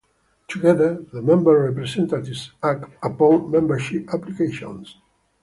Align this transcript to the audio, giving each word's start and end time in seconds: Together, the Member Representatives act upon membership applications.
Together, 0.47 0.95
the 1.13 1.21
Member 1.21 1.59
Representatives 1.61 2.53
act 2.63 2.85
upon 3.03 3.51
membership 3.51 4.07
applications. 4.11 4.97